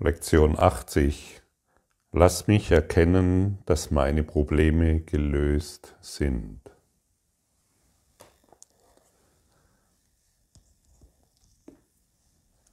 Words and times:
Lektion 0.00 0.56
80. 0.56 1.42
Lass 2.12 2.46
mich 2.46 2.70
erkennen, 2.70 3.58
dass 3.66 3.90
meine 3.90 4.22
Probleme 4.22 5.00
gelöst 5.00 5.96
sind. 6.00 6.60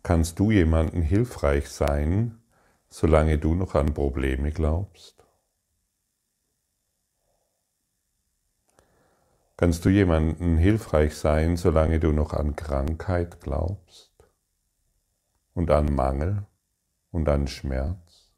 Kannst 0.03 0.37
du 0.37 0.51
jemandem 0.51 1.01
hilfreich 1.01 1.67
sein, 1.67 2.43
solange 2.89 3.39
du 3.39 3.55
noch 3.55 3.73
an 3.73 3.95
Probleme 3.95 4.51
glaubst? 4.51 5.25
Kannst 9.57 9.83
du 9.83 9.89
jemandem 9.89 10.57
hilfreich 10.59 11.15
sein, 11.15 11.57
solange 11.57 11.99
du 11.99 12.11
noch 12.11 12.33
an 12.33 12.55
Krankheit 12.55 13.41
glaubst 13.41 14.13
und 15.55 15.71
an 15.71 15.91
Mangel? 15.95 16.45
Und 17.15 17.29
an 17.29 17.47
Schmerz? 17.47 18.29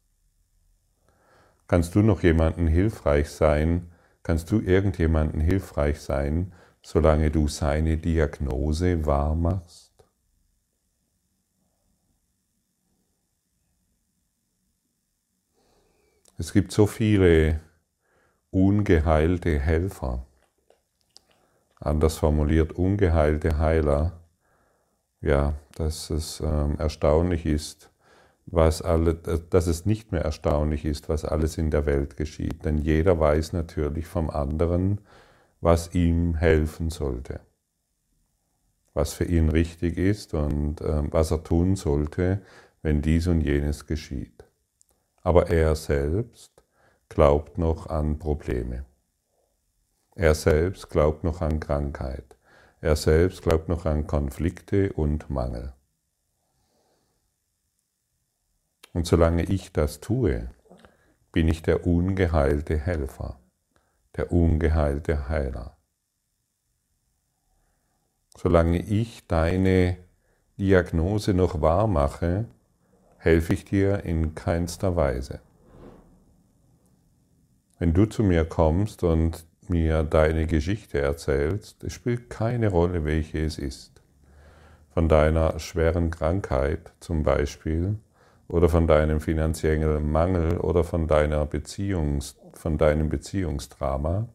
Kannst 1.66 1.94
du 1.96 2.00
noch 2.00 2.22
jemanden 2.22 2.68
hilfreich 2.68 3.28
sein? 3.28 3.90
Kannst 4.22 4.50
du 4.50 4.60
irgendjemanden 4.60 5.40
hilfreich 5.40 6.00
sein, 6.00 6.52
solange 6.80 7.30
du 7.30 7.48
seine 7.48 7.96
Diagnose 7.96 9.04
wahr 9.04 9.34
machst? 9.34 9.92
Es 16.38 16.52
gibt 16.52 16.70
so 16.70 16.86
viele 16.86 17.60
ungeheilte 18.50 19.58
Helfer, 19.58 20.24
anders 21.80 22.16
formuliert 22.16 22.72
ungeheilte 22.72 23.58
Heiler, 23.58 24.20
ja, 25.20 25.54
dass 25.74 26.10
es 26.10 26.40
ähm, 26.40 26.76
erstaunlich 26.78 27.44
ist, 27.44 27.90
was 28.50 28.82
alle, 28.82 29.14
dass 29.14 29.66
es 29.66 29.86
nicht 29.86 30.12
mehr 30.12 30.22
erstaunlich 30.22 30.84
ist, 30.84 31.08
was 31.08 31.24
alles 31.24 31.58
in 31.58 31.70
der 31.70 31.86
Welt 31.86 32.16
geschieht. 32.16 32.64
Denn 32.64 32.78
jeder 32.78 33.20
weiß 33.20 33.52
natürlich 33.52 34.06
vom 34.06 34.30
anderen, 34.30 35.00
was 35.60 35.94
ihm 35.94 36.34
helfen 36.34 36.90
sollte, 36.90 37.40
was 38.94 39.12
für 39.12 39.24
ihn 39.24 39.48
richtig 39.48 39.98
ist 39.98 40.34
und 40.34 40.80
äh, 40.80 41.02
was 41.12 41.30
er 41.30 41.42
tun 41.42 41.76
sollte, 41.76 42.42
wenn 42.82 43.02
dies 43.02 43.26
und 43.26 43.40
jenes 43.40 43.86
geschieht. 43.86 44.44
Aber 45.22 45.50
er 45.50 45.74
selbst 45.74 46.62
glaubt 47.08 47.58
noch 47.58 47.86
an 47.86 48.18
Probleme. 48.18 48.84
Er 50.14 50.34
selbst 50.34 50.90
glaubt 50.90 51.22
noch 51.22 51.42
an 51.42 51.60
Krankheit. 51.60 52.36
Er 52.80 52.96
selbst 52.96 53.42
glaubt 53.42 53.68
noch 53.68 53.84
an 53.84 54.06
Konflikte 54.06 54.92
und 54.92 55.28
Mangel. 55.28 55.74
Und 58.92 59.06
solange 59.06 59.44
ich 59.44 59.72
das 59.72 60.00
tue, 60.00 60.48
bin 61.32 61.48
ich 61.48 61.62
der 61.62 61.86
ungeheilte 61.86 62.76
Helfer, 62.76 63.38
der 64.16 64.32
ungeheilte 64.32 65.28
Heiler. 65.28 65.76
Solange 68.36 68.78
ich 68.78 69.26
deine 69.26 69.98
Diagnose 70.58 71.34
noch 71.34 71.60
wahr 71.60 71.86
mache, 71.86 72.46
helfe 73.18 73.52
ich 73.52 73.64
dir 73.64 74.04
in 74.04 74.34
keinster 74.34 74.96
Weise. 74.96 75.40
Wenn 77.78 77.94
du 77.94 78.06
zu 78.06 78.22
mir 78.22 78.44
kommst 78.44 79.02
und 79.04 79.44
mir 79.68 80.02
deine 80.02 80.46
Geschichte 80.46 81.00
erzählst, 81.00 81.84
es 81.84 81.92
spielt 81.92 82.30
keine 82.30 82.68
Rolle, 82.68 83.04
welche 83.04 83.44
es 83.44 83.58
ist. 83.58 84.02
Von 84.90 85.08
deiner 85.08 85.58
schweren 85.58 86.10
Krankheit 86.10 86.92
zum 87.00 87.22
Beispiel, 87.22 87.96
oder 88.48 88.68
von 88.68 88.86
deinem 88.86 89.20
finanziellen 89.20 90.10
Mangel 90.10 90.58
oder 90.58 90.82
von, 90.82 91.06
deiner 91.06 91.44
Beziehungs, 91.44 92.36
von 92.54 92.78
deinem 92.78 93.08
Beziehungsdrama. 93.08 94.28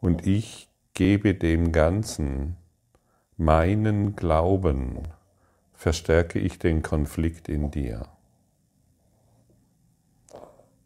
Und 0.00 0.26
ich 0.26 0.68
gebe 0.94 1.34
dem 1.34 1.72
Ganzen 1.72 2.56
meinen 3.36 4.14
Glauben, 4.14 5.08
verstärke 5.74 6.38
ich 6.38 6.58
den 6.58 6.82
Konflikt 6.82 7.48
in 7.48 7.70
dir. 7.70 8.06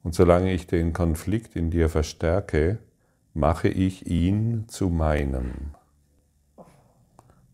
Und 0.03 0.15
solange 0.15 0.53
ich 0.53 0.67
den 0.67 0.93
Konflikt 0.93 1.57
in 1.57 1.71
dir 1.71 1.89
verstärke, 1.89 2.79
mache 3.35 3.69
ich 3.69 4.07
ihn 4.07 4.67
zu 4.69 4.89
meinem. 4.89 5.76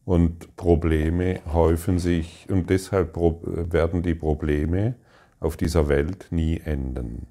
Und 0.05 0.57
Probleme 0.57 1.41
häufen 1.53 1.99
sich 1.99 2.49
und 2.51 2.71
deshalb 2.71 3.17
werden 3.17 4.03
die 4.03 4.15
Probleme 4.17 4.97
auf 5.39 5.57
dieser 5.57 5.89
Welt 5.89 6.27
nie 6.31 6.59
enden, 6.59 7.29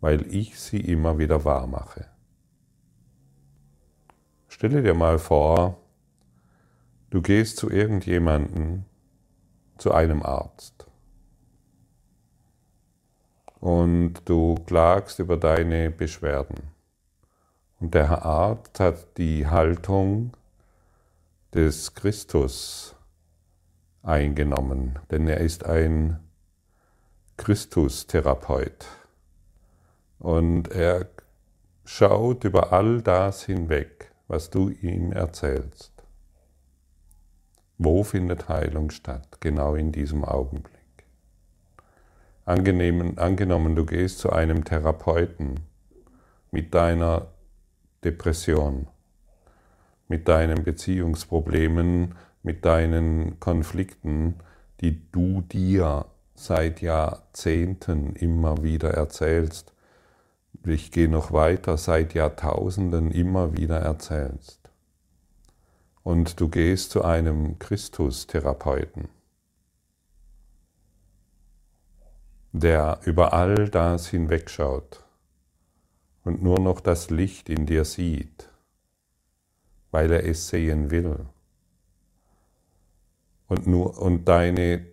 weil 0.00 0.26
ich 0.34 0.58
sie 0.58 0.80
immer 0.80 1.18
wieder 1.18 1.44
wahr 1.44 1.66
mache. 1.66 2.06
Stelle 4.48 4.82
dir 4.82 4.94
mal 4.94 5.18
vor, 5.18 5.78
du 7.10 7.22
gehst 7.22 7.58
zu 7.58 7.70
irgendjemanden, 7.70 8.86
zu 9.78 9.92
einem 9.92 10.22
Arzt 10.22 10.86
und 13.60 14.20
du 14.26 14.56
klagst 14.66 15.20
über 15.20 15.36
deine 15.36 15.90
Beschwerden. 15.90 16.70
Und 17.80 17.94
der 17.94 18.24
Arzt 18.24 18.78
hat 18.78 19.16
die 19.16 19.46
Haltung, 19.46 20.32
des 21.54 21.94
Christus 21.94 22.96
eingenommen, 24.02 24.98
denn 25.10 25.28
er 25.28 25.38
ist 25.38 25.64
ein 25.64 26.18
Christus-Therapeut. 27.36 28.86
Und 30.18 30.68
er 30.72 31.08
schaut 31.84 32.44
über 32.44 32.72
all 32.72 33.02
das 33.02 33.44
hinweg, 33.44 34.10
was 34.26 34.50
du 34.50 34.70
ihm 34.70 35.12
erzählst. 35.12 35.92
Wo 37.78 38.02
findet 38.02 38.48
Heilung 38.48 38.90
statt? 38.90 39.40
Genau 39.40 39.74
in 39.74 39.92
diesem 39.92 40.24
Augenblick. 40.24 40.74
Angenehmen, 42.44 43.18
angenommen, 43.18 43.76
du 43.76 43.86
gehst 43.86 44.18
zu 44.18 44.30
einem 44.30 44.64
Therapeuten 44.64 45.60
mit 46.50 46.74
deiner 46.74 47.28
Depression 48.02 48.88
mit 50.14 50.28
deinen 50.28 50.62
Beziehungsproblemen, 50.62 52.14
mit 52.44 52.64
deinen 52.64 53.40
Konflikten, 53.40 54.36
die 54.80 55.10
du 55.10 55.40
dir 55.40 56.06
seit 56.36 56.82
Jahrzehnten 56.82 58.14
immer 58.14 58.62
wieder 58.62 58.92
erzählst. 58.94 59.72
Ich 60.64 60.92
gehe 60.92 61.08
noch 61.08 61.32
weiter, 61.32 61.76
seit 61.78 62.14
Jahrtausenden 62.14 63.10
immer 63.10 63.56
wieder 63.56 63.78
erzählst. 63.78 64.60
Und 66.04 66.38
du 66.38 66.48
gehst 66.48 66.92
zu 66.92 67.02
einem 67.02 67.58
Christus-Therapeuten, 67.58 69.08
der 72.52 73.00
über 73.02 73.32
all 73.32 73.68
das 73.68 74.06
hinwegschaut 74.06 75.02
und 76.22 76.40
nur 76.40 76.60
noch 76.60 76.78
das 76.78 77.10
Licht 77.10 77.48
in 77.48 77.66
dir 77.66 77.84
sieht 77.84 78.53
weil 79.94 80.10
er 80.10 80.24
es 80.26 80.48
sehen 80.48 80.90
will. 80.90 81.24
Und, 83.46 83.68
nur, 83.68 83.96
und 84.02 84.24
deine 84.24 84.84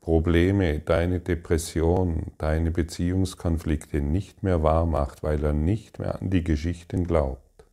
Probleme, 0.00 0.80
deine 0.80 1.20
Depression, 1.20 2.32
deine 2.36 2.72
Beziehungskonflikte 2.72 4.00
nicht 4.00 4.42
mehr 4.42 4.64
wahr 4.64 4.86
macht, 4.86 5.22
weil 5.22 5.44
er 5.44 5.52
nicht 5.52 6.00
mehr 6.00 6.20
an 6.20 6.30
die 6.30 6.42
Geschichten 6.42 7.06
glaubt. 7.06 7.64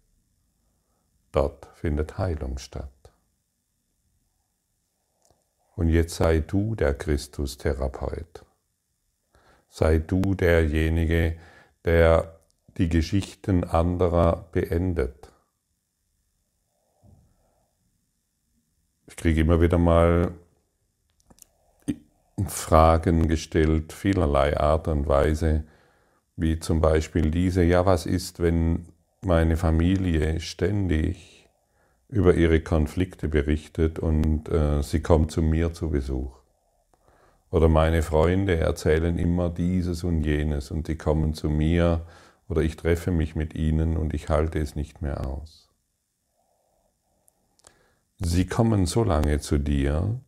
Dort 1.32 1.68
findet 1.74 2.20
Heilung 2.20 2.60
statt. 2.60 3.12
Und 5.76 5.90
jetzt 5.90 6.14
sei 6.14 6.42
du 6.42 6.76
der 6.76 6.94
Christus-Therapeut. 6.94 8.46
Sei 9.68 9.98
du 9.98 10.36
derjenige, 10.36 11.40
der 11.86 12.40
die 12.78 12.88
Geschichten 12.88 13.64
anderer 13.64 14.48
beendet 14.52 15.21
Ich 19.12 19.18
kriege 19.18 19.42
immer 19.42 19.60
wieder 19.60 19.78
mal 19.78 20.32
Fragen 22.48 23.28
gestellt, 23.28 23.92
vielerlei 23.92 24.58
Art 24.58 24.88
und 24.88 25.06
Weise, 25.06 25.66
wie 26.38 26.60
zum 26.60 26.80
Beispiel 26.80 27.30
diese, 27.30 27.62
ja, 27.62 27.86
was 27.86 28.06
ist, 28.06 28.40
wenn 28.40 28.86
meine 29.22 29.58
Familie 29.58 30.40
ständig 30.40 31.50
über 32.08 32.36
ihre 32.36 32.62
Konflikte 32.62 33.28
berichtet 33.28 34.00
und 34.00 34.48
äh, 34.48 34.82
sie 34.82 35.02
kommt 35.02 35.32
zu 35.32 35.42
mir 35.42 35.74
zu 35.74 35.90
Besuch? 35.90 36.38
Oder 37.52 37.68
meine 37.68 38.04
Freunde 38.04 38.56
erzählen 38.56 39.20
immer 39.20 39.50
dieses 39.50 40.06
und 40.06 40.24
jenes 40.24 40.72
und 40.72 40.88
die 40.88 40.98
kommen 40.98 41.34
zu 41.34 41.50
mir 41.50 42.06
oder 42.48 42.62
ich 42.62 42.78
treffe 42.78 43.12
mich 43.12 43.36
mit 43.36 43.56
ihnen 43.56 43.98
und 43.98 44.14
ich 44.14 44.30
halte 44.30 44.60
es 44.60 44.78
nicht 44.78 45.02
mehr 45.02 45.28
aus. 45.28 45.71
Sie 48.24 48.46
kommen 48.46 48.86
so 48.86 49.04
lange 49.04 49.40
zu 49.40 49.58
dir, 49.58 50.22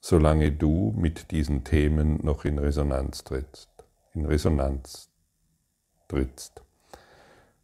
solange 0.00 0.50
du 0.50 0.94
mit 0.96 1.30
diesen 1.30 1.62
Themen 1.62 2.18
noch 2.24 2.46
in 2.46 2.58
Resonanz 2.58 3.22
trittst. 3.22 3.68
In 4.14 4.24
Resonanz 4.24 5.10
trittst. 6.08 6.62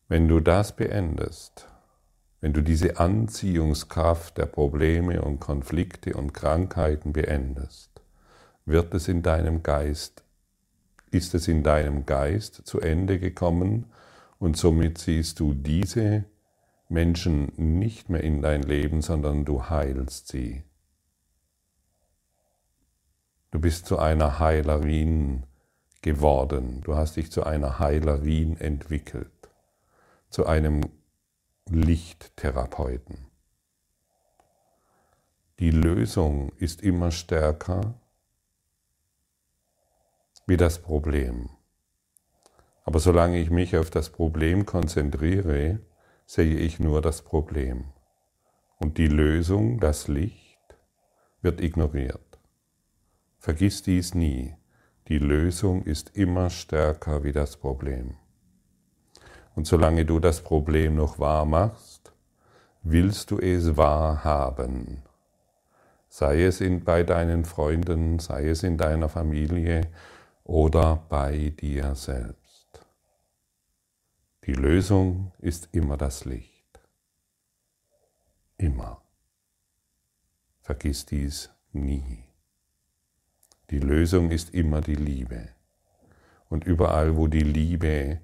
Wenn 0.07 0.29
du 0.29 0.41
das 0.41 0.77
beendest, 0.77 1.67
wenn 2.43 2.53
du 2.53 2.61
diese 2.61 3.01
Anziehungskraft 3.01 4.37
der 4.37 4.45
Probleme 4.45 5.23
und 5.23 5.41
Konflikte 5.41 6.13
und 6.13 6.35
Krankheiten 6.35 7.15
beendest, 7.15 8.03
wird 8.67 8.93
es 8.93 9.09
in 9.09 9.23
deinem 9.23 9.63
Geist, 9.63 10.25
ist 11.11 11.35
es 11.35 11.49
in 11.49 11.63
deinem 11.63 12.05
Geist 12.05 12.67
zu 12.67 12.81
Ende 12.81 13.19
gekommen 13.19 13.87
und 14.39 14.59
somit 14.59 14.99
siehst 14.99 15.41
du 15.41 15.55
diese 15.55 16.25
Menschen 16.91 17.53
nicht 17.57 18.11
mehr 18.11 18.23
in 18.23 18.43
dein 18.43 18.63
Leben, 18.63 19.01
sondern 19.01 19.45
du 19.45 19.69
heilst 19.69 20.29
sie. 20.29 20.65
Du 23.53 23.61
bist 23.61 23.87
zu 23.87 23.99
einer 23.99 24.39
Heilerin 24.41 25.45
geworden. 26.03 26.81
Du 26.83 26.97
hast 26.97 27.17
dich 27.17 27.31
zu 27.31 27.45
einer 27.45 27.79
Heilerin 27.79 28.57
entwickelt, 28.57 29.51
zu 30.31 30.47
einem 30.47 30.83
Lichttherapeuten. 31.69 33.27
Die 35.61 35.71
Lösung 35.71 36.53
ist 36.57 36.83
immer 36.83 37.13
stärker 37.13 37.95
wie 40.47 40.57
das 40.57 40.81
Problem. 40.81 41.51
Aber 42.83 42.99
solange 42.99 43.39
ich 43.39 43.51
mich 43.51 43.77
auf 43.77 43.91
das 43.91 44.11
Problem 44.11 44.67
konzentriere, 44.67 45.81
sehe 46.31 46.59
ich 46.59 46.79
nur 46.79 47.03
das 47.03 47.23
Problem. 47.23 47.87
Und 48.79 48.99
die 48.99 49.09
Lösung, 49.09 49.81
das 49.81 50.07
Licht, 50.07 50.61
wird 51.43 51.61
ignoriert. 51.61 52.39
Vergiss 53.41 53.83
dies 53.83 54.15
nie. 54.15 54.55
Die 55.09 55.19
Lösung 55.19 55.83
ist 55.83 56.17
immer 56.17 56.49
stärker 56.49 57.25
wie 57.25 57.33
das 57.33 57.57
Problem. 57.57 58.15
Und 59.57 59.67
solange 59.67 60.05
du 60.05 60.21
das 60.21 60.41
Problem 60.41 60.95
noch 60.95 61.19
wahr 61.19 61.47
machst, 61.47 62.13
willst 62.85 63.33
du 63.33 63.41
es 63.41 63.77
wahrhaben. 63.77 65.03
Sei 66.09 66.45
es 66.45 66.61
in, 66.61 66.85
bei 66.85 67.03
deinen 67.03 67.45
Freunden, 67.45 68.21
sei 68.21 68.51
es 68.51 68.63
in 68.63 68.79
deiner 68.79 69.09
Familie 69.09 69.81
oder 70.45 71.03
bei 71.09 71.53
dir 71.61 71.97
selbst. 71.97 72.40
Die 74.47 74.55
Lösung 74.55 75.33
ist 75.39 75.69
immer 75.73 75.99
das 75.99 76.25
Licht. 76.25 76.81
Immer. 78.57 79.03
Vergiss 80.63 81.05
dies 81.05 81.51
nie. 81.73 82.25
Die 83.69 83.79
Lösung 83.79 84.31
ist 84.31 84.55
immer 84.55 84.81
die 84.81 84.95
Liebe. 84.95 85.51
Und 86.49 86.65
überall, 86.65 87.17
wo 87.17 87.27
die 87.27 87.41
Liebe 87.43 88.21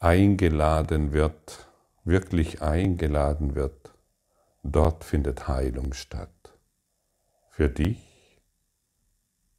eingeladen 0.00 1.12
wird, 1.12 1.68
wirklich 2.04 2.62
eingeladen 2.62 3.54
wird, 3.54 3.94
dort 4.64 5.04
findet 5.04 5.46
Heilung 5.46 5.92
statt. 5.92 6.58
Für 7.48 7.68
dich 7.68 8.40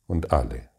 und 0.08 0.34
alle. 0.34 0.73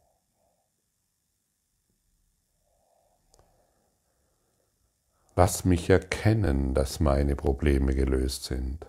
Lass 5.36 5.64
mich 5.64 5.90
erkennen, 5.90 6.74
dass 6.74 7.00
meine 7.00 7.34
Probleme 7.34 7.92
gelöst 7.94 8.44
sind. 8.44 8.86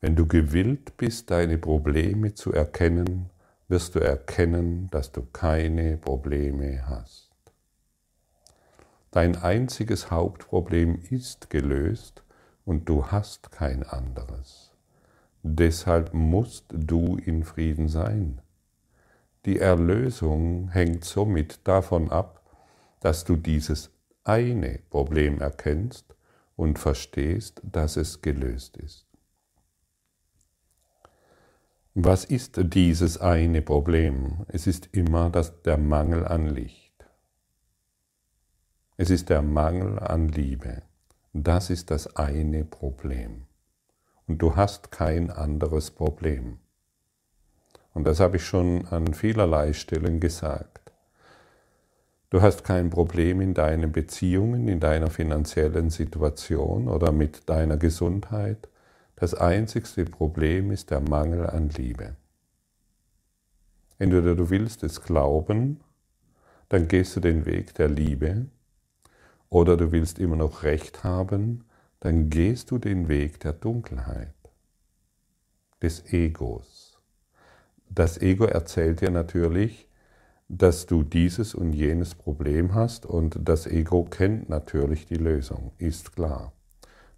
Wenn 0.00 0.14
du 0.14 0.26
gewillt 0.26 0.96
bist, 0.96 1.30
deine 1.30 1.58
Probleme 1.58 2.34
zu 2.34 2.52
erkennen, 2.52 3.30
wirst 3.66 3.96
du 3.96 3.98
erkennen, 3.98 4.88
dass 4.92 5.10
du 5.10 5.22
keine 5.32 5.96
Probleme 5.96 6.86
hast. 6.86 7.32
Dein 9.10 9.36
einziges 9.36 10.10
Hauptproblem 10.12 11.00
ist 11.10 11.50
gelöst 11.50 12.22
und 12.64 12.88
du 12.88 13.06
hast 13.06 13.50
kein 13.50 13.82
anderes. 13.82 14.72
Deshalb 15.42 16.14
musst 16.14 16.66
du 16.68 17.16
in 17.16 17.42
Frieden 17.42 17.88
sein. 17.88 18.40
Die 19.44 19.58
Erlösung 19.58 20.68
hängt 20.68 21.04
somit 21.04 21.66
davon 21.66 22.10
ab, 22.10 22.42
dass 23.00 23.24
du 23.24 23.36
dieses 23.36 23.93
eine 24.24 24.80
Problem 24.90 25.40
erkennst 25.40 26.16
und 26.56 26.78
verstehst, 26.78 27.60
dass 27.62 27.96
es 27.96 28.22
gelöst 28.22 28.76
ist. 28.76 29.06
Was 31.94 32.24
ist 32.24 32.58
dieses 32.74 33.18
eine 33.18 33.62
Problem? 33.62 34.44
Es 34.48 34.66
ist 34.66 34.88
immer 34.92 35.30
das, 35.30 35.62
der 35.62 35.78
Mangel 35.78 36.26
an 36.26 36.48
Licht. 36.48 37.06
Es 38.96 39.10
ist 39.10 39.30
der 39.30 39.42
Mangel 39.42 39.98
an 40.00 40.28
Liebe. 40.28 40.82
Das 41.32 41.70
ist 41.70 41.90
das 41.90 42.16
eine 42.16 42.64
Problem. 42.64 43.46
Und 44.26 44.38
du 44.38 44.56
hast 44.56 44.90
kein 44.90 45.30
anderes 45.30 45.90
Problem. 45.90 46.58
Und 47.92 48.04
das 48.04 48.20
habe 48.20 48.36
ich 48.38 48.44
schon 48.44 48.86
an 48.88 49.14
vielerlei 49.14 49.72
Stellen 49.72 50.18
gesagt. 50.18 50.83
Du 52.34 52.42
hast 52.42 52.64
kein 52.64 52.90
Problem 52.90 53.40
in 53.40 53.54
deinen 53.54 53.92
Beziehungen, 53.92 54.66
in 54.66 54.80
deiner 54.80 55.08
finanziellen 55.08 55.88
Situation 55.88 56.88
oder 56.88 57.12
mit 57.12 57.48
deiner 57.48 57.76
Gesundheit. 57.76 58.68
Das 59.14 59.34
einzigste 59.34 60.04
Problem 60.04 60.72
ist 60.72 60.90
der 60.90 60.98
Mangel 60.98 61.46
an 61.46 61.68
Liebe. 61.68 62.16
Entweder 64.00 64.34
du 64.34 64.50
willst 64.50 64.82
es 64.82 65.00
glauben, 65.00 65.78
dann 66.70 66.88
gehst 66.88 67.14
du 67.14 67.20
den 67.20 67.46
Weg 67.46 67.72
der 67.74 67.88
Liebe, 67.88 68.46
oder 69.48 69.76
du 69.76 69.92
willst 69.92 70.18
immer 70.18 70.34
noch 70.34 70.64
Recht 70.64 71.04
haben, 71.04 71.62
dann 72.00 72.30
gehst 72.30 72.72
du 72.72 72.78
den 72.78 73.06
Weg 73.06 73.38
der 73.38 73.52
Dunkelheit, 73.52 74.34
des 75.80 76.12
Egos. 76.12 77.00
Das 77.88 78.20
Ego 78.20 78.46
erzählt 78.46 79.02
dir 79.02 79.12
natürlich, 79.12 79.88
dass 80.48 80.86
du 80.86 81.02
dieses 81.02 81.54
und 81.54 81.72
jenes 81.72 82.14
Problem 82.14 82.74
hast 82.74 83.06
und 83.06 83.38
das 83.42 83.66
Ego 83.66 84.04
kennt 84.04 84.48
natürlich 84.48 85.06
die 85.06 85.16
Lösung, 85.16 85.72
ist 85.78 86.14
klar. 86.14 86.52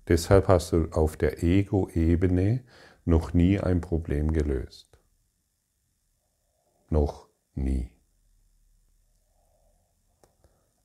Deshalb 0.09 0.49
hast 0.49 0.73
du 0.73 0.89
auf 0.93 1.17
der 1.17 1.43
Ego-Ebene 1.43 2.63
noch 3.05 3.35
nie 3.35 3.59
ein 3.59 3.81
Problem 3.81 4.33
gelöst. 4.33 4.87
Noch 6.89 7.29
nie. 7.55 7.91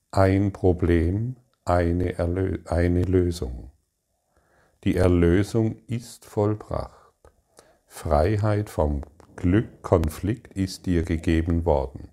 Ein 0.10 0.51
Problem, 0.51 1.36
eine, 1.63 2.17
Erlö 2.17 2.57
eine 2.65 3.03
Lösung. 3.03 3.71
Die 4.83 4.95
Erlösung 4.95 5.77
ist 5.88 6.25
vollbracht. 6.25 7.13
Freiheit 7.86 8.69
vom 8.69 9.03
Glück, 9.36 9.83
Konflikt 9.83 10.53
ist 10.53 10.88
dir 10.88 11.03
gegeben 11.03 11.65
worden. 11.65 12.11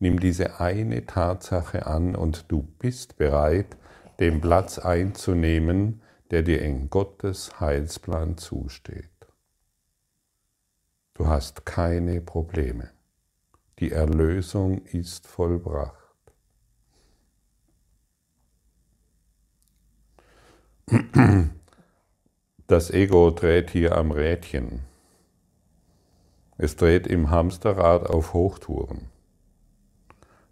Nimm 0.00 0.18
diese 0.18 0.60
eine 0.60 1.06
Tatsache 1.06 1.86
an 1.86 2.16
und 2.16 2.50
du 2.50 2.62
bist 2.62 3.16
bereit, 3.18 3.76
den 4.18 4.40
Platz 4.40 4.78
einzunehmen, 4.78 6.02
der 6.30 6.42
dir 6.42 6.62
in 6.62 6.90
Gottes 6.90 7.60
Heilsplan 7.60 8.38
zusteht. 8.38 9.08
Du 11.14 11.26
hast 11.26 11.66
keine 11.66 12.20
Probleme. 12.22 12.90
Die 13.78 13.92
Erlösung 13.92 14.84
ist 14.86 15.26
vollbracht. 15.26 15.96
Das 22.66 22.90
Ego 22.90 23.30
dreht 23.30 23.70
hier 23.70 23.96
am 23.96 24.12
Rädchen. 24.12 24.80
Es 26.56 26.76
dreht 26.76 27.06
im 27.06 27.30
Hamsterrad 27.30 28.08
auf 28.08 28.32
Hochtouren, 28.32 29.08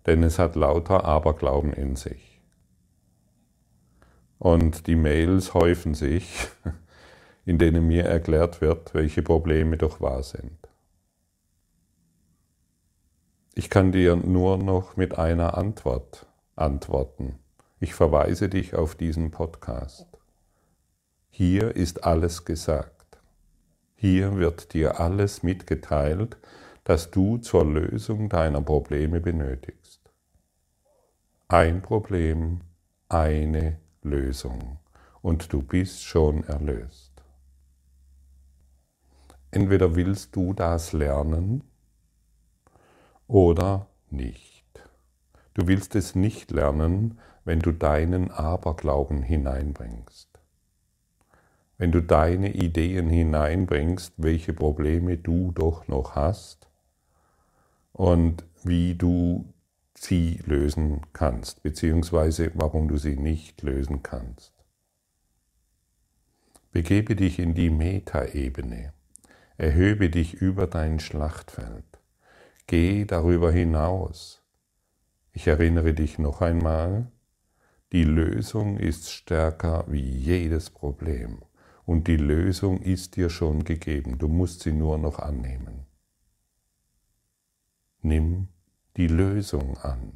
denn 0.09 0.23
es 0.23 0.39
hat 0.39 0.57
lauter 0.57 1.05
Aberglauben 1.05 1.75
in 1.75 1.95
sich. 1.95 2.41
Und 4.39 4.87
die 4.87 4.97
Mails 4.97 5.53
häufen 5.53 5.93
sich, 5.93 6.49
in 7.45 7.59
denen 7.59 7.87
mir 7.87 8.07
erklärt 8.07 8.63
wird, 8.63 8.95
welche 8.95 9.23
Probleme 9.23 9.77
doch 9.77 10.01
wahr 10.01 10.23
sind. 10.23 10.57
Ich 13.55 13.69
kann 13.69 13.93
dir 13.93 14.17
nur 14.17 14.57
noch 14.57 14.97
mit 14.97 15.19
einer 15.19 15.59
Antwort 15.59 16.25
antworten. 16.57 17.39
Ich 17.79 17.93
verweise 17.93 18.49
dich 18.49 18.75
auf 18.75 18.95
diesen 18.95 19.31
Podcast. 19.31 20.07
Hier 21.29 21.77
ist 21.77 22.05
alles 22.05 22.47
gesagt. 22.47 23.19
Hier 23.95 24.37
wird 24.37 24.73
dir 24.73 25.01
alles 25.01 25.43
mitgeteilt, 25.43 26.39
das 26.89 27.11
du 27.11 27.37
zur 27.37 27.67
Lösung 27.67 28.31
deiner 28.31 28.63
Probleme 28.63 29.21
benötigst. 29.21 30.01
Ein 31.47 31.83
Problem, 31.83 32.63
eine 33.11 33.79
Lösung 34.03 34.79
und 35.21 35.53
du 35.53 35.61
bist 35.61 36.03
schon 36.03 36.45
erlöst. 36.45 37.13
entweder 39.51 39.97
willst 39.97 40.35
du 40.35 40.55
das 40.55 40.95
lernen 40.95 41.63
oder 43.27 43.89
nicht. 44.09 44.65
Du 45.53 45.67
willst 45.67 45.95
es 45.95 46.15
nicht 46.15 46.51
lernen, 46.51 47.19
wenn 47.45 47.61
du 47.61 47.73
deinen 47.73 48.31
Aberglauben 48.31 49.21
hineinbringst. 49.21 50.31
Wenn 51.77 51.93
du 51.93 52.01
deine 52.01 52.55
Ideen 52.55 53.11
hineinbringst, 53.11 54.15
welche 54.17 54.55
Probleme 54.55 55.19
du 55.19 55.53
doch 55.53 55.87
noch 55.87 56.15
hast 56.15 56.68
und 57.99 58.47
wie 58.63 58.95
du 58.95 59.53
sie 59.97 60.41
lösen 60.47 61.01
kannst, 61.13 61.65
beziehungsweise 61.65 62.53
warum 62.55 62.87
du 62.87 62.97
sie 62.97 63.17
nicht 63.17 63.61
lösen 63.63 64.05
kannst. 64.05 64.53
Begebe 66.71 67.17
dich 67.17 67.41
in 67.41 67.55
die 67.55 67.71
Metaebene, 67.71 68.93
erhöbe 69.57 70.11
dich 70.11 70.35
über 70.35 70.69
dein 70.69 71.01
Schlachtfeld, 71.01 71.99
geh 72.69 73.05
darüber 73.05 73.51
hinaus. 73.51 74.45
Ich 75.33 75.49
erinnere 75.49 75.93
dich 75.93 76.21
noch 76.21 76.41
einmal, 76.41 77.11
die 77.91 78.05
Lösung 78.05 78.77
ist 78.77 79.11
stärker 79.11 79.87
wie 79.89 80.09
jedes 80.09 80.71
Problem 80.71 81.41
und 81.85 82.07
die 82.07 82.17
Lösung 82.17 82.81
ist 82.81 83.17
dir 83.17 83.29
schon 83.29 83.65
gegeben, 83.65 84.19
du 84.19 84.29
musst 84.29 84.61
sie 84.61 84.73
nur 84.73 84.99
noch 84.99 85.19
annehmen. 85.19 85.88
Nimm 88.03 88.49
die 88.97 89.09
Lösung 89.09 89.77
an. 89.79 90.13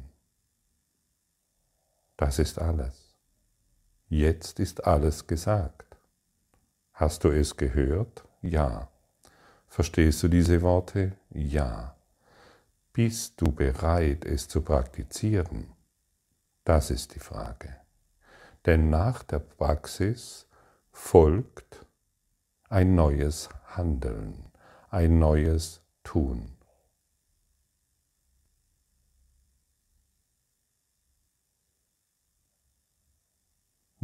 Das 2.15 2.39
ist 2.39 2.59
alles. 2.59 3.17
Jetzt 4.07 4.59
ist 4.59 4.85
alles 4.85 5.27
gesagt. 5.27 5.97
Hast 6.93 7.23
du 7.23 7.29
es 7.29 7.57
gehört? 7.57 8.23
Ja. 8.41 8.89
Verstehst 9.67 10.23
du 10.23 10.27
diese 10.27 10.61
Worte? 10.61 11.17
Ja. 11.31 11.95
Bist 12.93 13.41
du 13.41 13.51
bereit, 13.51 14.23
es 14.23 14.47
zu 14.47 14.61
praktizieren? 14.61 15.73
Das 16.63 16.91
ist 16.91 17.15
die 17.15 17.19
Frage. 17.19 17.75
Denn 18.65 18.89
nach 18.89 19.23
der 19.23 19.39
Praxis 19.39 20.47
folgt 20.91 21.85
ein 22.69 22.95
neues 22.95 23.49
Handeln, 23.75 24.45
ein 24.89 25.19
neues 25.19 25.81
Tun. 26.03 26.55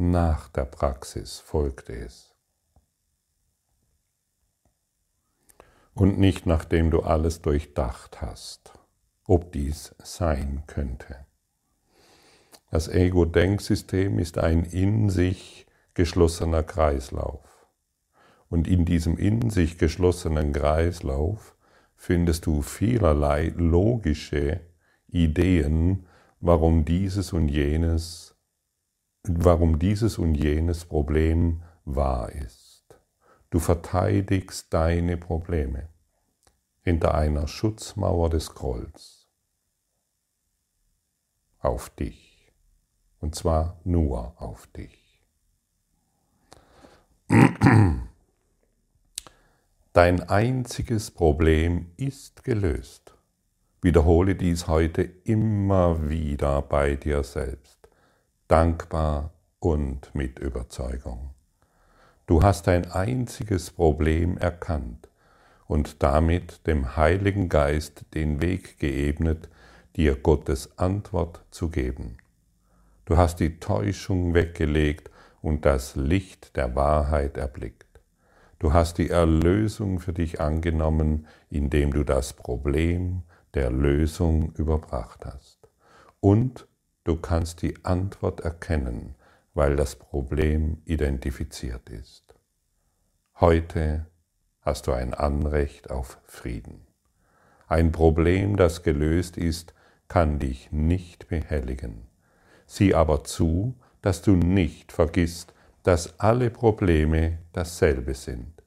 Nach 0.01 0.47
der 0.47 0.63
Praxis 0.63 1.39
folgt 1.39 1.89
es. 1.89 2.33
Und 5.93 6.17
nicht 6.17 6.45
nachdem 6.45 6.89
du 6.89 7.01
alles 7.01 7.41
durchdacht 7.41 8.21
hast, 8.21 8.71
ob 9.25 9.51
dies 9.51 9.93
sein 10.01 10.63
könnte. 10.67 11.25
Das 12.71 12.87
Ego-Denksystem 12.87 14.19
ist 14.19 14.37
ein 14.37 14.63
in 14.63 15.09
sich 15.09 15.67
geschlossener 15.95 16.63
Kreislauf. 16.63 17.67
Und 18.47 18.69
in 18.69 18.85
diesem 18.85 19.17
in 19.17 19.49
sich 19.49 19.77
geschlossenen 19.77 20.53
Kreislauf 20.53 21.57
findest 21.97 22.45
du 22.45 22.61
vielerlei 22.61 23.51
logische 23.53 24.61
Ideen, 25.09 26.05
warum 26.39 26.85
dieses 26.85 27.33
und 27.33 27.49
jenes 27.49 28.38
warum 29.37 29.77
dieses 29.79 30.17
und 30.17 30.35
jenes 30.35 30.85
Problem 30.85 31.61
wahr 31.85 32.31
ist. 32.31 32.83
Du 33.51 33.59
verteidigst 33.59 34.73
deine 34.73 35.17
Probleme 35.17 35.89
hinter 36.81 37.13
einer 37.15 37.47
Schutzmauer 37.47 38.29
des 38.29 38.53
Grolls 38.55 39.27
auf 41.59 41.89
dich. 41.91 42.51
Und 43.19 43.35
zwar 43.35 43.79
nur 43.83 44.41
auf 44.41 44.67
dich. 44.67 45.21
Dein 49.93 50.21
einziges 50.29 51.11
Problem 51.11 51.91
ist 51.97 52.43
gelöst. 52.43 53.13
Wiederhole 53.81 54.35
dies 54.35 54.67
heute 54.67 55.03
immer 55.03 56.09
wieder 56.09 56.61
bei 56.61 56.95
dir 56.95 57.23
selbst 57.23 57.78
dankbar 58.49 59.31
und 59.59 60.13
mit 60.15 60.39
Überzeugung. 60.39 61.29
Du 62.25 62.41
hast 62.41 62.67
ein 62.67 62.91
einziges 62.91 63.69
Problem 63.69 64.39
erkannt 64.39 65.07
und 65.67 66.01
damit 66.01 66.65
dem 66.65 66.97
Heiligen 66.97 67.47
Geist 67.47 68.05
den 68.15 68.41
Weg 68.41 68.79
geebnet, 68.79 69.49
dir 69.95 70.15
Gottes 70.15 70.79
Antwort 70.79 71.45
zu 71.51 71.69
geben. 71.69 72.17
Du 73.05 73.17
hast 73.17 73.39
die 73.39 73.59
Täuschung 73.59 74.33
weggelegt 74.33 75.11
und 75.43 75.65
das 75.65 75.95
Licht 75.95 76.55
der 76.55 76.75
Wahrheit 76.75 77.37
erblickt. 77.37 78.01
Du 78.57 78.73
hast 78.73 78.97
die 78.97 79.11
Erlösung 79.11 79.99
für 79.99 80.13
dich 80.13 80.41
angenommen, 80.41 81.27
indem 81.51 81.93
du 81.93 82.03
das 82.03 82.33
Problem 82.33 83.21
der 83.53 83.69
Lösung 83.69 84.53
überbracht 84.53 85.23
hast. 85.23 85.69
Und 86.19 86.67
Du 87.05 87.15
kannst 87.15 87.61
die 87.61 87.85
Antwort 87.85 88.41
erkennen, 88.41 89.15
weil 89.53 89.77
das 89.77 89.95
Problem 89.95 90.81
identifiziert 90.85 91.89
ist. 91.89 92.35
Heute 93.39 94.05
hast 94.61 94.87
du 94.87 94.91
ein 94.91 95.13
Anrecht 95.13 95.89
auf 95.89 96.19
Frieden. 96.25 96.85
Ein 97.67 97.93
Problem, 97.93 98.57
das 98.57 98.83
gelöst 98.83 99.37
ist, 99.37 99.73
kann 100.09 100.39
dich 100.39 100.71
nicht 100.71 101.29
behelligen. 101.29 102.07
Sieh 102.65 102.93
aber 102.93 103.23
zu, 103.23 103.75
dass 104.01 104.21
du 104.21 104.31
nicht 104.35 104.91
vergisst, 104.91 105.53
dass 105.83 106.19
alle 106.19 106.49
Probleme 106.49 107.39
dasselbe 107.53 108.13
sind. 108.13 108.61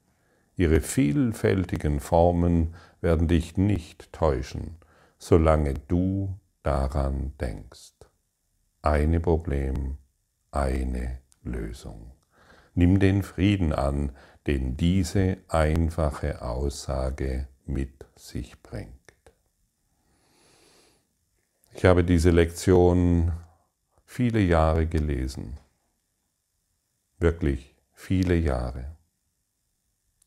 Ihre 0.55 0.81
vielfältigen 0.81 1.99
Formen 1.99 2.73
werden 3.01 3.27
dich 3.27 3.57
nicht 3.57 4.11
täuschen, 4.11 4.77
solange 5.17 5.75
du 5.75 6.39
daran 6.63 7.33
denkst 7.39 7.92
eine 8.83 9.19
Problem, 9.21 9.97
eine 10.51 11.21
Lösung. 11.41 12.11
Nimm 12.75 12.99
den 12.99 13.23
Frieden 13.23 13.73
an, 13.73 14.11
den 14.45 14.77
diese 14.77 15.37
einfache 15.47 16.41
Aussage 16.41 17.47
mit 17.65 18.05
sich 18.15 18.61
bringt. 18.61 18.93
Ich 21.73 21.85
habe 21.85 22.03
diese 22.03 22.29
Lektion 22.29 23.31
viele 24.05 24.39
Jahre 24.39 24.85
gelesen, 24.85 25.59
wirklich 27.19 27.75
viele 27.93 28.35
Jahre, 28.35 28.95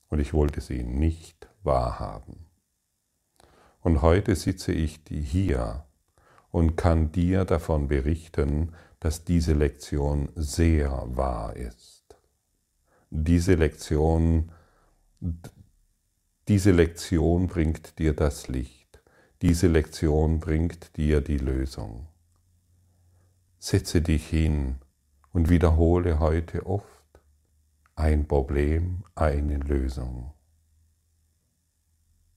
und 0.09 0.19
ich 0.19 0.33
wollte 0.33 0.61
sie 0.61 0.83
nicht 0.83 1.49
wahrhaben. 1.63 2.47
Und 3.81 4.03
heute 4.03 4.35
sitze 4.35 4.73
ich 4.73 5.01
hier 5.09 5.86
und 6.57 6.75
kann 6.75 7.13
dir 7.13 7.45
davon 7.45 7.87
berichten, 7.87 8.73
dass 8.99 9.25
diese 9.25 9.53
Lektion 9.53 10.31
sehr 10.37 10.91
wahr 11.15 11.55
ist. 11.55 12.17
Diese 13.11 13.57
Lektion, 13.57 14.51
diese 16.49 16.71
Lektion 16.71 17.47
bringt 17.47 17.99
dir 17.99 18.15
das 18.15 18.49
Licht. 18.49 19.03
Diese 19.43 19.67
Lektion 19.67 20.41
bringt 20.41 20.97
dir 20.97 21.21
die 21.21 21.37
Lösung. 21.37 22.07
Setze 23.59 24.01
dich 24.01 24.27
hin 24.27 24.77
und 25.35 25.51
wiederhole 25.51 26.21
heute 26.21 26.65
oft 26.65 27.21
ein 27.97 28.27
Problem, 28.27 29.05
eine 29.15 29.59
Lösung. 29.59 30.33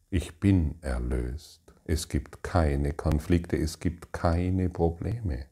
Ich 0.10 0.42
bin 0.42 0.76
erlöst. 0.82 1.69
Es 1.91 2.08
gibt 2.08 2.43
keine 2.43 2.93
Konflikte, 2.93 3.58
es 3.58 3.79
gibt 3.79 4.13
keine 4.13 4.69
Probleme. 4.69 5.48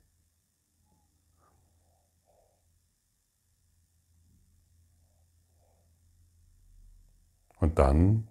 Und 7.59 7.79
dann 7.79 8.27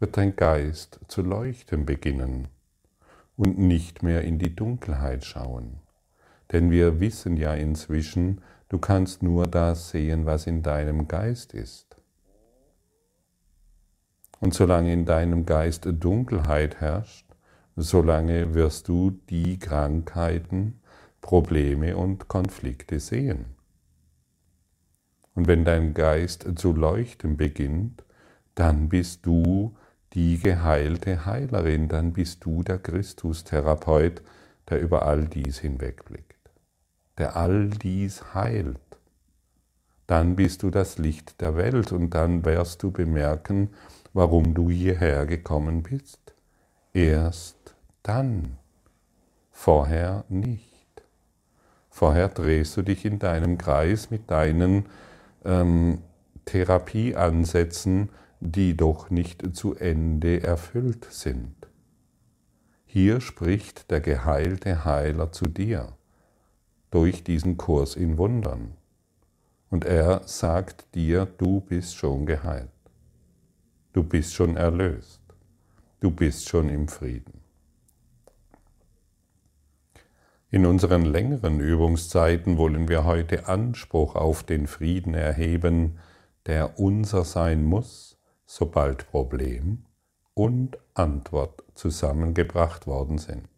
wird 0.00 0.16
dein 0.16 0.34
Geist 0.34 0.98
zu 1.06 1.22
leuchten 1.22 1.86
beginnen 1.86 2.48
und 3.36 3.56
nicht 3.56 4.02
mehr 4.02 4.22
in 4.22 4.40
die 4.40 4.56
Dunkelheit 4.56 5.24
schauen. 5.24 5.78
Denn 6.50 6.72
wir 6.72 6.98
wissen 6.98 7.36
ja 7.36 7.54
inzwischen, 7.54 8.40
du 8.68 8.80
kannst 8.80 9.22
nur 9.22 9.46
das 9.46 9.90
sehen, 9.90 10.26
was 10.26 10.48
in 10.48 10.64
deinem 10.64 11.06
Geist 11.06 11.54
ist. 11.54 11.91
Und 14.42 14.54
solange 14.54 14.92
in 14.92 15.04
deinem 15.04 15.46
Geist 15.46 15.86
Dunkelheit 15.88 16.80
herrscht, 16.80 17.26
solange 17.76 18.54
wirst 18.54 18.88
du 18.88 19.12
die 19.30 19.60
Krankheiten, 19.60 20.80
Probleme 21.20 21.96
und 21.96 22.26
Konflikte 22.26 22.98
sehen. 22.98 23.44
Und 25.36 25.46
wenn 25.46 25.64
dein 25.64 25.94
Geist 25.94 26.44
zu 26.56 26.72
leuchten 26.72 27.36
beginnt, 27.36 28.02
dann 28.56 28.88
bist 28.88 29.24
du 29.26 29.76
die 30.12 30.40
geheilte 30.40 31.24
Heilerin, 31.24 31.86
dann 31.86 32.12
bist 32.12 32.44
du 32.44 32.64
der 32.64 32.80
Christus-Therapeut, 32.80 34.22
der 34.68 34.80
über 34.80 35.06
all 35.06 35.28
dies 35.28 35.60
hinwegblickt, 35.60 36.50
der 37.16 37.36
all 37.36 37.68
dies 37.70 38.34
heilt. 38.34 38.80
Dann 40.08 40.34
bist 40.34 40.64
du 40.64 40.70
das 40.70 40.98
Licht 40.98 41.40
der 41.40 41.54
Welt 41.54 41.92
und 41.92 42.10
dann 42.10 42.44
wirst 42.44 42.82
du 42.82 42.90
bemerken, 42.90 43.70
warum 44.12 44.54
du 44.54 44.70
hierher 44.70 45.26
gekommen 45.26 45.82
bist. 45.82 46.34
Erst 46.92 47.74
dann, 48.02 48.58
vorher 49.50 50.24
nicht. 50.28 51.02
Vorher 51.90 52.28
drehst 52.28 52.76
du 52.76 52.82
dich 52.82 53.04
in 53.04 53.18
deinem 53.18 53.58
Kreis 53.58 54.10
mit 54.10 54.30
deinen 54.30 54.86
ähm, 55.44 55.98
Therapieansätzen, 56.44 58.08
die 58.40 58.76
doch 58.76 59.10
nicht 59.10 59.54
zu 59.54 59.74
Ende 59.74 60.42
erfüllt 60.42 61.06
sind. 61.10 61.54
Hier 62.86 63.20
spricht 63.20 63.90
der 63.90 64.00
geheilte 64.00 64.84
Heiler 64.84 65.32
zu 65.32 65.46
dir 65.46 65.96
durch 66.90 67.24
diesen 67.24 67.56
Kurs 67.56 67.96
in 67.96 68.18
Wundern. 68.18 68.76
Und 69.70 69.84
er 69.84 70.22
sagt 70.26 70.94
dir, 70.94 71.26
du 71.38 71.60
bist 71.60 71.96
schon 71.96 72.26
geheilt. 72.26 72.68
Du 73.92 74.02
bist 74.02 74.34
schon 74.34 74.56
erlöst. 74.56 75.20
Du 76.00 76.10
bist 76.10 76.48
schon 76.48 76.68
im 76.70 76.88
Frieden. 76.88 77.42
In 80.50 80.66
unseren 80.66 81.04
längeren 81.04 81.60
Übungszeiten 81.60 82.58
wollen 82.58 82.88
wir 82.88 83.04
heute 83.04 83.48
Anspruch 83.48 84.16
auf 84.16 84.42
den 84.42 84.66
Frieden 84.66 85.14
erheben, 85.14 85.98
der 86.46 86.78
unser 86.78 87.24
sein 87.24 87.64
muss, 87.64 88.18
sobald 88.46 89.10
Problem 89.10 89.84
und 90.34 90.78
Antwort 90.94 91.62
zusammengebracht 91.74 92.86
worden 92.86 93.18
sind. 93.18 93.48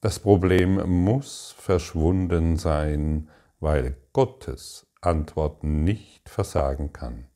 Das 0.00 0.18
Problem 0.18 1.04
muss 1.04 1.54
verschwunden 1.58 2.56
sein, 2.56 3.28
weil 3.60 3.96
Gottes 4.12 4.86
Antwort 5.00 5.64
nicht 5.64 6.28
versagen 6.28 6.92
kann. 6.92 7.26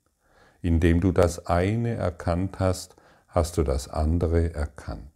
Indem 0.62 1.00
du 1.00 1.12
das 1.12 1.46
eine 1.46 1.94
erkannt 1.94 2.60
hast, 2.60 2.96
hast 3.28 3.56
du 3.56 3.62
das 3.62 3.88
andere 3.88 4.54
erkannt. 4.54 5.10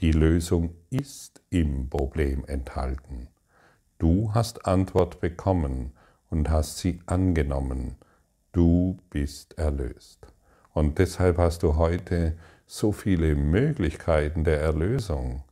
Die 0.00 0.12
Lösung 0.12 0.74
ist 0.90 1.40
im 1.48 1.88
Problem 1.88 2.44
enthalten. 2.46 3.28
Du 3.98 4.34
hast 4.34 4.66
Antwort 4.66 5.20
bekommen 5.20 5.92
und 6.28 6.50
hast 6.50 6.78
sie 6.78 7.00
angenommen. 7.06 7.96
Du 8.52 8.98
bist 9.08 9.56
erlöst. 9.58 10.26
Und 10.74 10.98
deshalb 10.98 11.38
hast 11.38 11.62
du 11.62 11.76
heute 11.76 12.36
so 12.66 12.92
viele 12.92 13.34
Möglichkeiten 13.34 14.44
der 14.44 14.60
Erlösung, 14.60 15.44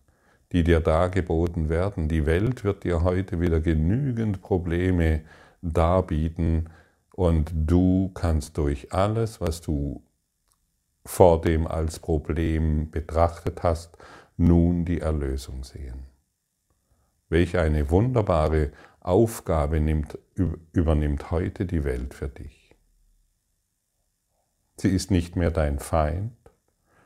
die 0.52 0.62
dir 0.62 0.80
dargeboten 0.80 1.70
werden. 1.70 2.08
Die 2.08 2.26
Welt 2.26 2.64
wird 2.64 2.84
dir 2.84 3.02
heute 3.02 3.40
wieder 3.40 3.60
genügend 3.60 4.42
Probleme 4.42 5.22
darbieten 5.62 6.68
und 7.14 7.52
du 7.54 8.10
kannst 8.12 8.58
durch 8.58 8.92
alles, 8.92 9.40
was 9.40 9.60
du 9.60 10.02
vor 11.04 11.40
dem 11.40 11.68
als 11.68 12.00
Problem 12.00 12.90
betrachtet 12.90 13.62
hast, 13.62 13.96
nun 14.36 14.84
die 14.84 15.00
Erlösung 15.00 15.62
sehen. 15.62 16.06
Welch 17.28 17.56
eine 17.56 17.88
wunderbare 17.90 18.72
Aufgabe 18.98 19.80
nimmt, 19.80 20.18
übernimmt 20.72 21.30
heute 21.30 21.66
die 21.66 21.84
Welt 21.84 22.14
für 22.14 22.28
dich. 22.28 22.74
Sie 24.76 24.88
ist 24.88 25.12
nicht 25.12 25.36
mehr 25.36 25.52
dein 25.52 25.78
Feind, 25.78 26.32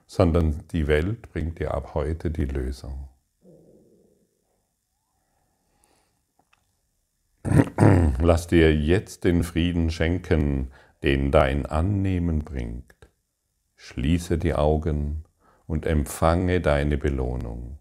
sondern 0.06 0.66
die 0.68 0.86
Welt 0.86 1.30
bringt 1.32 1.58
dir 1.58 1.74
ab 1.74 1.92
heute 1.92 2.30
die 2.30 2.46
Lösung. 2.46 3.07
Lass 8.20 8.46
dir 8.46 8.74
jetzt 8.74 9.24
den 9.24 9.42
Frieden 9.42 9.90
schenken, 9.90 10.70
den 11.02 11.30
dein 11.30 11.66
Annehmen 11.66 12.40
bringt. 12.40 12.94
Schließe 13.76 14.38
die 14.38 14.54
Augen 14.54 15.24
und 15.66 15.86
empfange 15.86 16.60
deine 16.60 16.98
Belohnung. 16.98 17.78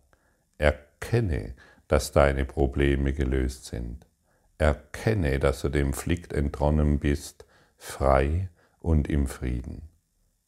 Erkenne, 0.58 1.56
dass 1.88 2.12
deine 2.12 2.46
Probleme 2.46 3.14
gelöst 3.14 3.66
sind. 3.66 4.06
Erkenne, 4.58 5.40
dass 5.40 5.62
du 5.62 5.70
dem 5.70 5.94
Flick 5.94 6.34
entronnen 6.34 7.00
bist, 7.00 7.46
frei 7.78 8.50
und 8.80 9.08
im 9.10 9.28
Frieden. 9.28 9.84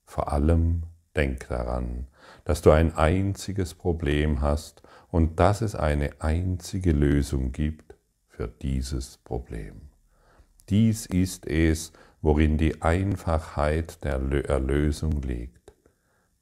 Vor 0.06 0.32
allem 0.32 0.84
denk 1.16 1.48
daran, 1.48 2.08
dass 2.46 2.62
du 2.62 2.72
ein 2.72 2.96
einziges 2.96 3.74
Problem 3.74 4.42
hast 4.42 4.84
und 5.10 5.40
dass 5.40 5.62
es 5.62 5.76
eine 5.76 6.12
einzige 6.20 6.92
Lösung 6.92 7.52
gibt 7.52 7.90
für 8.40 8.48
dieses 8.48 9.18
Problem. 9.18 9.82
Dies 10.70 11.06
ist 11.08 11.46
es, 11.46 11.92
worin 12.22 12.58
die 12.58 12.82
Einfachheit 12.82 14.02
der 14.06 14.22
Erlösung 14.48 15.22
liegt. 15.24 15.74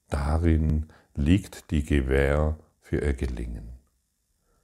Darin 0.08 0.90
liegt 1.16 1.72
die 1.72 1.84
Gewähr 1.84 2.56
für 2.82 2.98
ihr 2.98 3.16
Gelingen. 3.16 3.70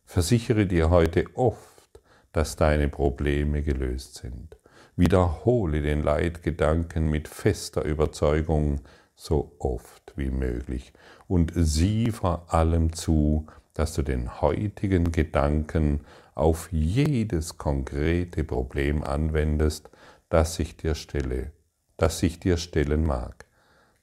Versichere 0.05 0.67
dir 0.67 0.91
heute 0.91 1.25
oft, 1.33 2.01
dass 2.33 2.55
deine 2.55 2.87
Probleme 2.87 3.63
gelöst 3.63 4.13
sind. 4.13 4.55
Wiederhole 4.95 5.81
den 5.81 6.03
Leitgedanken 6.03 7.09
mit 7.09 7.27
fester 7.27 7.83
Überzeugung 7.83 8.81
so 9.15 9.55
oft 9.57 10.13
wie 10.15 10.29
möglich 10.29 10.93
und 11.27 11.51
sieh 11.55 12.11
vor 12.11 12.53
allem 12.53 12.93
zu, 12.93 13.47
dass 13.73 13.95
du 13.95 14.03
den 14.03 14.39
heutigen 14.39 15.11
Gedanken 15.11 16.01
auf 16.35 16.69
jedes 16.71 17.57
konkrete 17.57 18.43
Problem 18.43 19.03
anwendest, 19.03 19.89
das 20.29 20.55
sich 20.55 20.77
dir 20.77 20.95
stelle, 20.95 21.51
das 21.97 22.19
sich 22.19 22.39
dir 22.39 22.57
stellen 22.57 23.05
mag. 23.05 23.45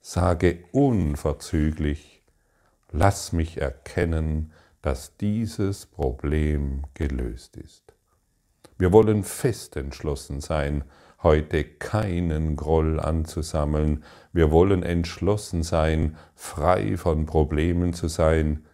Sage 0.00 0.64
unverzüglich, 0.72 2.22
lass 2.90 3.32
mich 3.32 3.60
erkennen, 3.60 4.52
dass 4.82 5.16
dieses 5.16 5.86
Problem 5.86 6.84
gelöst 6.94 7.56
ist. 7.56 7.94
Wir 8.78 8.92
wollen 8.92 9.24
fest 9.24 9.76
entschlossen 9.76 10.40
sein, 10.40 10.84
heute 11.22 11.64
keinen 11.64 12.56
Groll 12.56 12.98
anzusammeln. 12.98 14.04
Wir 14.32 14.50
wollen 14.50 14.82
entschlossen 14.82 15.62
sein, 15.62 16.16
frei 16.34 16.96
von 16.96 17.26
Problemen 17.26 17.92
zu 17.92 18.08
sein, 18.08 18.64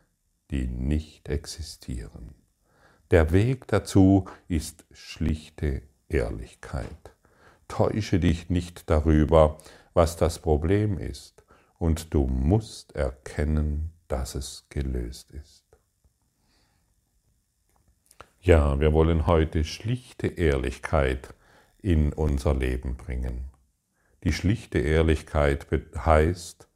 die 0.53 0.69
nicht 0.69 1.29
existieren. 1.29 2.46
Der 3.11 3.31
Weg 3.31 3.69
dazu 3.69 4.25
ist 4.49 4.85
schlichte 4.91 5.83
Ehrlichkeit. 6.09 6.89
Täusche 7.69 8.19
dich 8.19 8.51
nicht 8.51 8.91
darüber, 8.91 9.59
was 9.95 10.17
das 10.17 10.41
Problem 10.41 10.99
ist, 10.99 11.45
und 11.79 12.13
du 12.15 12.27
musst 12.27 12.97
erkennen, 12.97 13.93
dass 14.09 14.35
es 14.35 14.67
gelöst 14.71 15.31
ist. 15.31 15.65
Ja, 18.41 18.79
wir 18.81 18.93
wollen 18.93 19.27
heute 19.27 19.65
schlichte 19.65 20.27
Ehrlichkeit 20.27 21.35
in 21.83 22.13
unser 22.13 22.55
Leben 22.55 22.97
bringen. 22.97 23.51
Die 24.25 24.33
schlichte 24.33 24.79
Ehrlichkeit 24.79 25.67
heißt, 25.97 26.69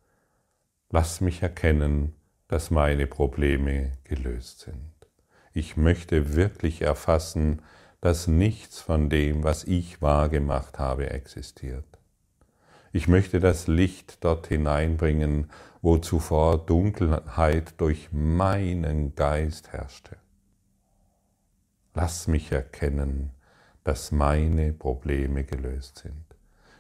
lass 0.91 1.21
mich 1.21 1.43
erkennen, 1.43 2.15
dass 2.49 2.71
meine 2.71 3.07
Probleme 3.07 3.93
gelöst 4.05 4.61
sind. 4.61 4.90
Ich 5.53 5.77
möchte 5.77 6.37
wirklich 6.37 6.83
erfassen, 6.83 7.63
dass 8.01 8.29
nichts 8.29 8.81
von 8.81 9.11
dem, 9.11 9.43
was 9.43 9.65
ich 9.65 10.01
wahrgemacht 10.01 10.79
habe, 10.79 11.11
existiert. 11.11 11.85
Ich 12.93 13.09
möchte 13.09 13.41
das 13.41 13.67
Licht 13.67 14.25
dort 14.25 14.47
hineinbringen, 14.47 15.51
wo 15.83 15.99
zuvor 15.99 16.59
Dunkelheit 16.59 17.75
durch 17.81 18.09
meinen 18.13 19.15
Geist 19.15 19.73
herrschte. 19.73 20.17
Lass 21.95 22.29
mich 22.29 22.53
erkennen, 22.53 23.31
dass 23.85 24.13
meine 24.13 24.73
Probleme 24.73 25.45
gelöst 25.45 25.99
sind. 25.99 26.25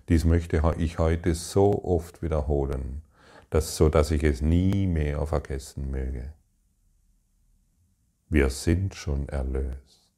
Dies 0.09 0.25
möchte 0.25 0.63
ich 0.79 0.99
heute 0.99 1.35
so 1.35 1.85
oft 1.85 2.23
wiederholen, 2.23 3.03
dass, 3.51 3.77
so 3.77 3.89
dass 3.89 4.11
ich 4.11 4.23
es 4.23 4.43
nie 4.43 4.87
mehr 4.87 5.27
vergessen 5.27 5.91
möge. 5.91 6.33
Wir 8.33 8.49
sind 8.49 8.95
schon 8.95 9.29
erlöst. 9.29 10.13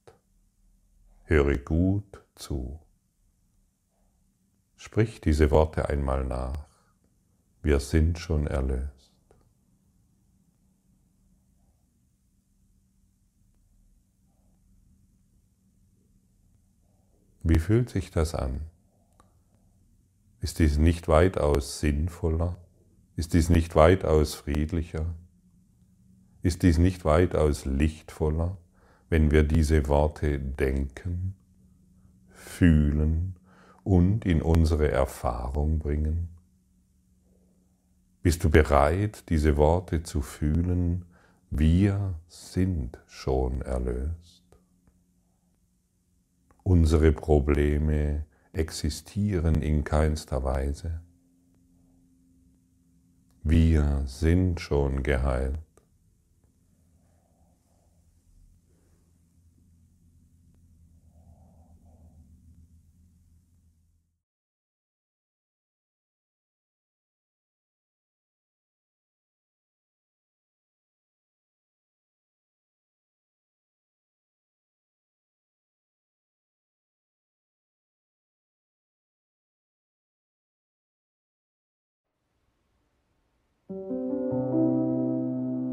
Höre 1.25 1.57
gut 1.57 2.23
zu. 2.35 2.79
Sprich 4.77 5.23
diese 5.23 5.51
Worte 5.51 5.89
einmal 5.89 6.23
nach. 6.23 6.67
Wir 7.63 7.81
sind 7.81 8.19
schon 8.19 8.47
erlöst. 8.47 9.15
Wie 17.43 17.59
fühlt 17.59 17.89
sich 17.89 18.11
das 18.11 18.35
an? 18.35 18.61
Ist 20.43 20.59
dies 20.59 20.77
nicht 20.77 21.09
weitaus 21.09 21.81
sinnvoller? 21.81 22.59
Ist 23.17 23.33
dies 23.33 23.49
nicht 23.49 23.75
weitaus 23.75 24.35
friedlicher? 24.35 25.15
Ist 26.43 26.63
dies 26.63 26.79
nicht 26.79 27.05
weitaus 27.05 27.65
lichtvoller, 27.65 28.57
wenn 29.09 29.31
wir 29.31 29.45
diese 29.45 29.87
Worte 29.89 30.41
denken, 30.41 31.35
fühlen 32.31 33.37
und 33.85 34.25
in 34.25 34.43
unsere 34.43 34.91
Erfahrung 34.91 35.79
bringen? 35.79 36.29
Bist 38.23 38.45
du 38.45 38.51
bereit, 38.51 39.29
diese 39.29 39.57
Worte 39.57 40.03
zu 40.03 40.21
fühlen? 40.21 41.05
Wir 41.51 42.15
sind 42.29 42.99
schon 43.07 43.63
erlöst. 43.63 44.43
Unsere 46.63 47.13
Probleme 47.13 48.25
existieren 48.53 49.63
in 49.63 49.83
keinster 49.85 50.45
Weise. 50.45 51.03
Wir 53.43 54.03
sind 54.07 54.61
schon 54.61 55.03
geheilt. 55.03 55.59